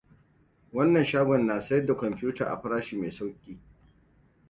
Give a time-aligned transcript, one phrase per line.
[0.73, 3.59] Wannan shagon na sayar da kwamfuta a farashi mai sauƙi.